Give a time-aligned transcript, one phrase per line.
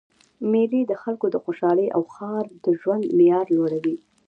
[0.51, 3.97] میلې د خلکو د خوشحالۍ او ښار د ژوند معیار لوړوي.